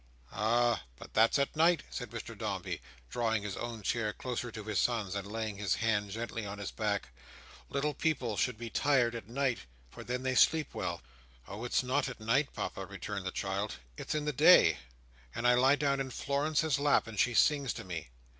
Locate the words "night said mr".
1.55-2.35